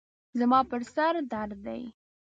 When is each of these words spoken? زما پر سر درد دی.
زما 0.39 0.59
پر 0.69 0.81
سر 0.93 1.13
درد 1.31 1.57
دی. 1.65 1.81